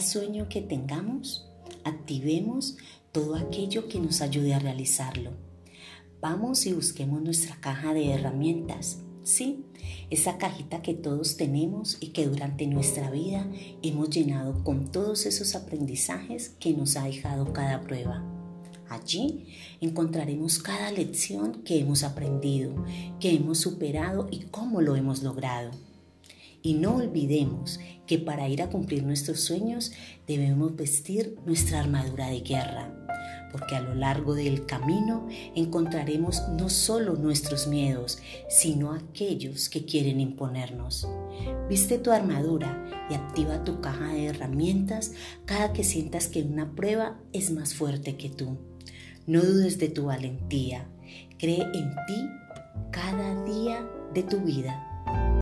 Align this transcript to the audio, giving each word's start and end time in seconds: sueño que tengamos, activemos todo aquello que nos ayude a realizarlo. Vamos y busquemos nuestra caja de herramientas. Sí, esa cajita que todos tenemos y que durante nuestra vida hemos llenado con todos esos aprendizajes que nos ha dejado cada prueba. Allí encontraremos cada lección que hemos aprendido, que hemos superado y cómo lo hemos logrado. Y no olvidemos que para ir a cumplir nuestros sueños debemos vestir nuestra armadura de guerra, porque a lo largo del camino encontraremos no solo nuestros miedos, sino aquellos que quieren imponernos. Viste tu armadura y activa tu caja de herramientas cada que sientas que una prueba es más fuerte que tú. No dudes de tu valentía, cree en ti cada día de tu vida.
sueño 0.00 0.48
que 0.48 0.62
tengamos, 0.62 1.48
activemos 1.84 2.76
todo 3.12 3.36
aquello 3.36 3.88
que 3.88 4.00
nos 4.00 4.20
ayude 4.20 4.54
a 4.54 4.58
realizarlo. 4.58 5.32
Vamos 6.20 6.66
y 6.66 6.72
busquemos 6.72 7.22
nuestra 7.22 7.56
caja 7.60 7.94
de 7.94 8.10
herramientas. 8.10 8.98
Sí, 9.22 9.64
esa 10.10 10.38
cajita 10.38 10.82
que 10.82 10.94
todos 10.94 11.36
tenemos 11.36 11.98
y 12.00 12.08
que 12.08 12.26
durante 12.26 12.66
nuestra 12.66 13.10
vida 13.10 13.46
hemos 13.82 14.10
llenado 14.10 14.62
con 14.64 14.90
todos 14.90 15.26
esos 15.26 15.54
aprendizajes 15.54 16.50
que 16.60 16.72
nos 16.72 16.96
ha 16.96 17.04
dejado 17.04 17.52
cada 17.52 17.80
prueba. 17.80 18.24
Allí 18.88 19.46
encontraremos 19.80 20.58
cada 20.60 20.92
lección 20.92 21.62
que 21.64 21.80
hemos 21.80 22.04
aprendido, 22.04 22.84
que 23.18 23.34
hemos 23.34 23.58
superado 23.58 24.28
y 24.30 24.44
cómo 24.44 24.80
lo 24.80 24.94
hemos 24.94 25.22
logrado. 25.22 25.70
Y 26.62 26.74
no 26.74 26.96
olvidemos 26.96 27.80
que 28.06 28.18
para 28.18 28.48
ir 28.48 28.62
a 28.62 28.70
cumplir 28.70 29.02
nuestros 29.02 29.40
sueños 29.40 29.92
debemos 30.26 30.76
vestir 30.76 31.36
nuestra 31.44 31.80
armadura 31.80 32.28
de 32.28 32.40
guerra, 32.40 32.92
porque 33.52 33.74
a 33.74 33.80
lo 33.80 33.94
largo 33.94 34.34
del 34.34 34.66
camino 34.66 35.26
encontraremos 35.54 36.48
no 36.48 36.68
solo 36.68 37.14
nuestros 37.14 37.66
miedos, 37.66 38.18
sino 38.48 38.92
aquellos 38.92 39.68
que 39.68 39.84
quieren 39.84 40.20
imponernos. 40.20 41.08
Viste 41.68 41.98
tu 41.98 42.10
armadura 42.10 43.06
y 43.10 43.14
activa 43.14 43.64
tu 43.64 43.80
caja 43.80 44.12
de 44.12 44.26
herramientas 44.26 45.12
cada 45.44 45.72
que 45.72 45.84
sientas 45.84 46.28
que 46.28 46.42
una 46.42 46.74
prueba 46.74 47.18
es 47.32 47.50
más 47.50 47.74
fuerte 47.74 48.16
que 48.16 48.28
tú. 48.28 48.58
No 49.26 49.40
dudes 49.42 49.78
de 49.78 49.88
tu 49.88 50.04
valentía, 50.04 50.86
cree 51.38 51.62
en 51.62 51.90
ti 52.06 52.28
cada 52.90 53.44
día 53.44 53.88
de 54.14 54.22
tu 54.22 54.40
vida. 54.40 54.95